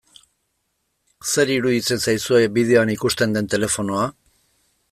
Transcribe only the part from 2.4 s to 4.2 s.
bideoan ikusten den telefonoa?